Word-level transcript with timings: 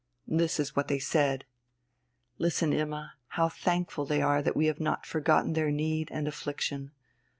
This 0.27 0.59
is 0.59 0.75
what 0.75 0.87
they 0.87 0.97
said: 0.97 1.45
"Listen, 2.39 2.73
Imma, 2.73 3.13
how 3.27 3.49
thankful 3.49 4.03
they 4.03 4.19
are 4.19 4.41
that 4.41 4.55
we 4.55 4.65
have 4.65 4.79
not 4.79 5.05
forgotten 5.05 5.53
their 5.53 5.69
need 5.69 6.09
and 6.11 6.27
affliction. 6.27 6.89